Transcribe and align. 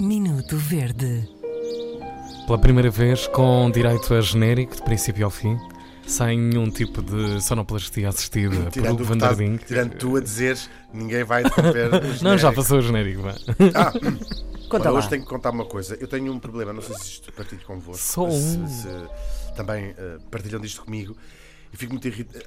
Minuto 0.00 0.56
Verde. 0.56 1.28
Pela 2.46 2.58
primeira 2.58 2.90
vez, 2.90 3.26
com 3.28 3.70
direito 3.70 4.14
a 4.14 4.20
genérico, 4.20 4.76
de 4.76 4.82
princípio 4.82 5.24
ao 5.24 5.30
fim, 5.30 5.58
sem 6.06 6.38
nenhum 6.38 6.70
tipo 6.70 7.02
de 7.02 7.40
sonoplastia 7.42 8.08
assistida 8.08 8.56
por 8.56 8.70
Tirando, 8.72 8.96
que 8.98 9.02
Van 9.02 9.14
estás- 9.16 9.36
der 9.36 9.46
Dink. 9.48 9.64
tirando 9.66 9.94
tu 9.96 10.16
a 10.16 10.20
dizeres, 10.20 10.70
ninguém 10.92 11.24
vai 11.24 11.42
interromper. 11.42 11.90
Não, 12.22 12.38
já 12.38 12.52
passou 12.52 12.78
o 12.78 12.82
genérico, 12.82 13.22
vá. 13.22 13.34
Ah, 13.74 13.92
Conta 14.68 14.84
olha, 14.84 14.90
lá. 14.92 14.98
hoje 14.98 15.08
tenho 15.08 15.22
que 15.22 15.28
contar 15.28 15.50
uma 15.50 15.64
coisa. 15.64 15.96
Eu 16.00 16.06
tenho 16.06 16.30
um 16.32 16.38
problema, 16.38 16.72
não 16.74 16.82
sei 16.82 16.94
se 16.96 17.04
isto 17.12 17.32
partilho 17.32 17.62
convosco. 17.66 17.96
Só 18.04 18.30
se, 18.30 18.58
um. 18.58 18.66
se 18.68 18.88
também 19.56 19.94
eh, 19.96 20.18
partilham 20.30 20.60
disto 20.60 20.84
comigo. 20.84 21.16
E 21.72 21.76
fico 21.76 21.92
muito 21.92 22.08
irritado. 22.08 22.44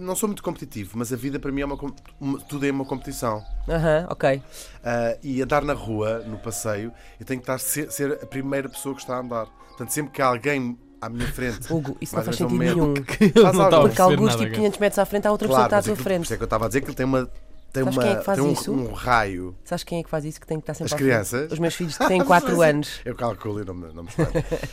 Não 0.00 0.14
sou 0.14 0.28
muito 0.28 0.42
competitivo, 0.42 0.92
mas 0.94 1.12
a 1.12 1.16
vida 1.16 1.38
para 1.38 1.50
mim 1.50 1.62
é 1.62 1.64
uma, 1.66 1.78
uma- 2.20 2.38
tudo 2.40 2.64
é 2.66 2.70
uma 2.70 2.84
competição. 2.84 3.42
Aham, 3.68 4.06
ok. 4.08 4.42
Ah, 4.84 5.16
e 5.22 5.42
andar 5.42 5.62
na 5.64 5.72
rua, 5.72 6.20
no 6.20 6.38
passeio, 6.38 6.92
eu 7.18 7.26
tenho 7.26 7.40
que 7.40 7.44
estar, 7.44 7.58
ser, 7.58 7.90
ser 7.90 8.12
a 8.22 8.26
primeira 8.26 8.68
pessoa 8.68 8.94
que 8.94 9.00
está 9.00 9.16
a 9.16 9.20
andar. 9.20 9.46
Portanto, 9.46 9.90
sempre 9.90 10.12
que 10.12 10.22
há 10.22 10.26
alguém 10.26 10.78
à 11.00 11.08
minha 11.08 11.26
frente. 11.26 11.66
Hugo, 11.72 11.96
isso 12.00 12.14
não 12.16 12.22
faz 12.22 12.36
sentido 12.36 12.56
nenhum. 12.58 12.94
Eu 13.34 13.42
Faz 13.42 13.56
não 13.56 13.64
a 13.66 13.80
Porque 13.82 14.00
alguns, 14.00 14.32
tipo, 14.32 14.44
cara. 14.44 14.54
500 14.54 14.78
metros 14.78 14.98
à 15.00 15.04
frente, 15.04 15.26
há 15.26 15.32
outra 15.32 15.48
pessoa 15.48 15.68
Claro, 15.68 15.68
que 15.68 15.74
está 15.74 15.76
à 15.76 15.78
mas 15.78 15.84
tua 15.84 15.92
aquilo- 15.92 15.96
por 15.96 16.02
frente. 16.04 16.24
isso 16.24 16.34
é 16.34 16.36
que 16.36 16.42
eu 16.42 16.46
estava 16.46 16.64
a 16.64 16.68
dizer 16.68 16.80
que 16.82 16.86
ele 16.88 16.94
tem 16.96 17.06
uma. 17.06 17.28
Tem, 17.76 17.84
Sabes 17.84 17.96
uma, 17.96 18.02
quem 18.02 18.12
é 18.12 18.16
que 18.16 18.24
faz 18.24 18.38
tem 18.38 18.48
um, 18.48 18.52
isso? 18.52 18.72
um 18.72 18.92
raio. 18.92 19.56
Sabes 19.64 19.84
quem 19.84 19.98
é 19.98 20.02
que 20.02 20.08
faz 20.08 20.24
isso 20.24 20.40
que 20.40 20.46
tem 20.46 20.58
que 20.58 20.62
estar 20.62 20.72
sempre 20.72 20.94
As 20.94 20.98
crianças? 20.98 21.52
Os 21.52 21.58
meus 21.58 21.74
filhos 21.74 21.98
que 21.98 22.06
têm 22.08 22.24
4 22.24 22.62
anos. 22.62 23.00
Eu 23.04 23.14
calculo 23.14 23.60
e 23.60 23.64
não 23.66 23.74
me, 23.74 23.92
não 23.92 24.02
me. 24.02 24.10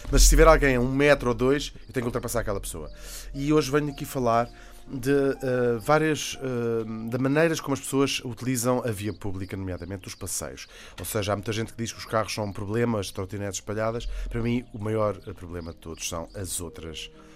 Mas 0.09 0.23
se 0.23 0.29
tiver 0.29 0.47
alguém 0.47 0.77
a 0.77 0.79
um 0.79 0.89
metro 0.89 1.29
ou 1.29 1.35
dois, 1.35 1.73
eu 1.87 1.93
tenho 1.93 2.05
que 2.05 2.07
ultrapassar 2.07 2.39
aquela 2.39 2.61
pessoa. 2.61 2.89
E 3.33 3.51
hoje 3.51 3.69
venho 3.69 3.89
aqui 3.89 4.05
falar 4.05 4.49
de 4.87 5.11
eh, 5.11 5.77
várias 5.81 6.37
eh, 6.41 7.09
de 7.09 7.17
maneiras 7.17 7.59
como 7.59 7.73
as 7.73 7.79
pessoas 7.79 8.21
utilizam 8.23 8.81
a 8.85 8.91
via 8.91 9.13
pública, 9.13 9.57
nomeadamente 9.57 10.07
os 10.07 10.15
passeios. 10.15 10.67
Ou 10.97 11.05
seja, 11.05 11.33
há 11.33 11.35
muita 11.35 11.51
gente 11.51 11.73
que 11.73 11.81
diz 11.81 11.91
que 11.91 11.99
os 11.99 12.05
carros 12.05 12.33
são 12.33 12.45
um 12.45 12.53
problema, 12.53 12.99
as 12.99 13.11
trotinetes 13.11 13.55
espalhadas. 13.59 14.05
Para 14.29 14.41
mim, 14.41 14.65
o 14.73 14.79
maior 14.79 15.17
eh, 15.27 15.33
problema 15.33 15.71
de 15.71 15.77
todos 15.77 16.07
são 16.07 16.29
as 16.35 16.61
outras 16.61 17.07
pessoas. 17.07 17.32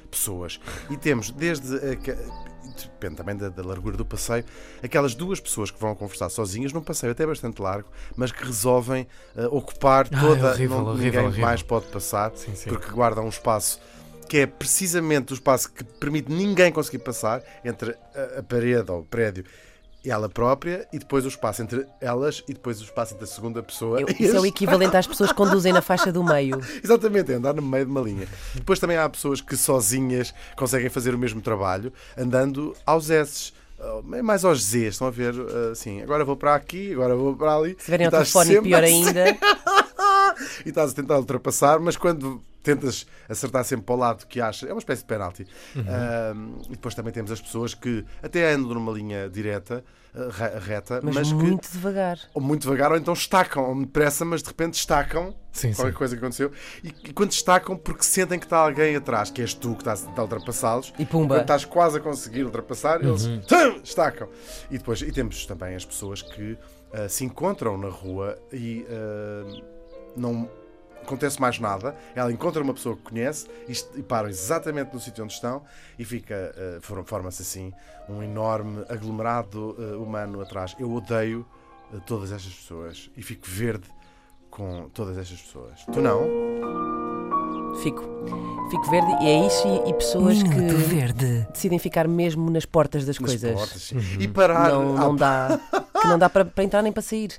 E 0.89 0.97
temos 0.97 1.29
desde 1.31 1.75
a 1.77 1.95
depende 2.77 3.15
também 3.15 3.35
da, 3.35 3.49
da 3.49 3.63
largura 3.63 3.97
do 3.97 4.05
passeio, 4.05 4.43
aquelas 4.83 5.15
duas 5.15 5.39
pessoas 5.39 5.71
que 5.71 5.79
vão 5.79 5.95
conversar 5.95 6.29
sozinhas 6.29 6.71
num 6.73 6.81
passeio 6.81 7.11
até 7.11 7.25
bastante 7.25 7.59
largo, 7.61 7.89
mas 8.15 8.31
que 8.31 8.43
resolvem 8.45 9.07
eh, 9.35 9.47
ocupar 9.47 10.07
Ah, 10.11 10.19
toda. 10.19 10.47
é 10.49 10.51
horrível, 10.51 10.77
não- 10.81 10.87
horrível, 10.93 11.23
ninguém 11.23 11.41
mais 11.41 11.63
pode 11.63 11.87
passar 11.87 12.31
Sim, 12.35 12.53
sim. 12.55 12.69
porque 12.69 12.91
guardam 12.91 13.25
um 13.25 13.29
espaço 13.29 13.79
que 14.29 14.37
é 14.39 14.45
precisamente 14.45 15.31
o 15.31 15.35
espaço 15.35 15.71
que 15.71 15.83
permite 15.83 16.31
ninguém 16.31 16.71
conseguir 16.71 16.99
passar 16.99 17.41
entre 17.63 17.95
a, 18.13 18.39
a 18.39 18.43
parede 18.43 18.91
ou 18.91 18.99
o 18.99 19.05
prédio 19.05 19.43
ela 20.09 20.29
própria 20.29 20.87
e 20.93 20.99
depois 20.99 21.25
o 21.25 21.27
espaço 21.27 21.61
entre 21.61 21.85
elas 22.01 22.43
e 22.47 22.53
depois 22.53 22.79
o 22.81 22.83
espaço 22.83 23.13
entre 23.13 23.25
a 23.25 23.27
segunda 23.27 23.61
pessoa 23.63 23.99
Eu- 24.01 24.07
isso 24.19 24.35
é 24.35 24.39
o 24.39 24.45
equivalente 24.45 24.95
às 24.95 25.07
pessoas 25.07 25.31
que 25.31 25.35
conduzem 25.37 25.73
na 25.73 25.81
faixa 25.81 26.11
do 26.11 26.23
meio. 26.23 26.59
Exatamente, 26.83 27.31
é 27.31 27.35
andar 27.35 27.53
no 27.53 27.61
meio 27.61 27.85
de 27.85 27.91
uma 27.91 28.01
linha. 28.01 28.27
Depois 28.55 28.79
também 28.79 28.97
há 28.97 29.07
pessoas 29.09 29.41
que 29.41 29.55
sozinhas 29.57 30.33
conseguem 30.55 30.89
fazer 30.89 31.13
o 31.13 31.17
mesmo 31.17 31.41
trabalho 31.41 31.91
andando 32.17 32.75
aos 32.85 33.09
S. 33.09 33.51
É 34.13 34.23
mais 34.23 34.43
aos 34.43 34.63
Z, 34.63 34.87
estão 34.87 35.05
a 35.05 35.11
ver 35.11 35.35
assim, 35.71 36.01
agora 36.01 36.25
vou 36.25 36.35
para 36.35 36.55
aqui, 36.55 36.93
agora 36.93 37.15
vou 37.15 37.35
para 37.35 37.55
ali. 37.55 37.75
Se 37.77 37.85
tiverem 37.85 38.07
estás 38.07 38.31
telefone, 38.31 38.55
sempre 38.55 38.69
pior 38.69 38.81
ainda. 38.83 39.37
E 40.65 40.69
estás 40.69 40.91
a 40.91 40.93
tentar 40.95 41.17
ultrapassar, 41.17 41.79
mas 41.79 41.95
quando 41.97 42.41
tentas 42.63 43.05
acertar 43.29 43.63
sempre 43.63 43.85
para 43.85 43.95
o 43.95 43.97
lado 43.97 44.27
que 44.27 44.41
achas, 44.41 44.69
é 44.69 44.73
uma 44.73 44.79
espécie 44.79 45.01
de 45.01 45.07
penalti. 45.07 45.47
Ahm, 45.75 46.59
e 46.67 46.71
depois 46.71 46.93
também 46.95 47.13
temos 47.13 47.31
as 47.31 47.39
pessoas 47.39 47.73
que 47.73 48.03
até 48.21 48.51
andam 48.51 48.73
numa 48.73 48.91
linha 48.91 49.29
direta, 49.29 49.83
ah, 50.13 50.27
re- 50.29 50.59
reta, 50.59 50.99
Mas, 51.01 51.15
mas, 51.15 51.27
que 51.29 51.33
muito 51.35 51.71
devagar. 51.71 52.19
ou 52.33 52.41
muito 52.41 52.63
devagar 52.63 52.91
ou 52.91 52.97
então 52.97 53.13
estacam, 53.13 53.63
ou 53.69 53.79
depressa, 53.79 54.25
mas 54.25 54.41
de 54.41 54.49
repente 54.49 54.73
estacam 54.73 55.33
Sim, 55.53 55.71
qualquer 55.73 55.91
sim. 55.93 55.97
coisa 55.97 56.15
que 56.15 56.19
aconteceu. 56.21 56.51
E, 56.83 56.87
e 57.05 57.13
quando 57.13 57.31
estacam, 57.31 57.77
porque 57.77 58.03
sentem 58.03 58.37
que 58.37 58.45
está 58.45 58.57
alguém 58.57 58.95
atrás, 58.97 59.31
que 59.31 59.41
és 59.41 59.53
tu 59.53 59.71
que 59.73 59.81
estás 59.81 60.03
a 60.03 60.07
tentar 60.07 60.23
ultrapassá-los. 60.23 60.93
E 60.99 61.05
pumba. 61.05 61.35
Quando 61.35 61.41
estás 61.41 61.63
quase 61.63 61.97
a 61.97 62.01
conseguir 62.01 62.43
ultrapassar, 62.43 63.01
eles 63.01 63.25
Uhum. 63.25 63.39
tum, 63.47 63.79
estacam. 63.83 64.27
E 64.69 64.77
depois 64.77 65.01
e 65.01 65.11
temos 65.11 65.45
também 65.45 65.73
as 65.73 65.85
pessoas 65.85 66.21
que 66.21 66.57
ah, 66.93 67.07
se 67.07 67.23
encontram 67.23 67.77
na 67.77 67.87
rua 67.89 68.37
e 68.51 68.85
ah, 68.89 69.76
não 70.17 70.49
acontece 71.03 71.39
mais 71.39 71.57
nada. 71.59 71.95
Ela 72.15 72.31
encontra 72.31 72.61
uma 72.61 72.73
pessoa 72.73 72.95
que 72.97 73.03
conhece 73.03 73.47
e, 73.67 73.99
e 73.99 74.03
param 74.03 74.27
exatamente 74.27 74.93
no 74.93 74.99
sítio 74.99 75.23
onde 75.23 75.31
estão 75.33 75.61
e 75.97 76.03
fica, 76.03 76.53
form- 76.81 77.05
forma-se 77.05 77.41
assim 77.41 77.71
um 78.09 78.21
enorme 78.21 78.83
aglomerado 78.89 79.75
ah, 79.79 79.97
humano 79.97 80.41
atrás. 80.41 80.75
Eu 80.77 80.91
odeio 80.91 81.45
ah, 81.93 81.99
todas 82.05 82.31
estas 82.31 82.53
pessoas 82.53 83.09
e 83.15 83.21
fico 83.21 83.45
verde 83.47 83.87
com 84.49 84.89
todas 84.93 85.17
estas 85.17 85.41
pessoas. 85.41 85.85
Tu 85.93 86.01
não? 86.01 86.21
Fico. 87.83 88.01
Fico 88.71 88.89
verde 88.89 89.11
e 89.23 89.27
é 89.27 89.47
isso 89.47 89.67
e, 89.85 89.89
e 89.89 89.93
pessoas 89.93 90.41
Minuto 90.41 90.75
que 90.75 90.81
Verde. 90.83 91.47
decidem 91.53 91.77
ficar 91.79 92.07
mesmo 92.07 92.49
nas 92.49 92.65
portas 92.65 93.05
das 93.05 93.17
Nas 93.19 93.29
coisas. 93.29 93.53
portas, 93.53 93.81
sim. 93.83 93.97
E 94.19 94.27
parar. 94.27 94.69
Não, 94.71 94.93
não 94.93 95.15
dá. 95.15 95.59
Que 96.01 96.07
não 96.07 96.17
dá 96.19 96.27
para, 96.29 96.43
para 96.43 96.63
entrar 96.63 96.81
nem 96.81 96.91
para 96.91 97.01
sair. 97.03 97.37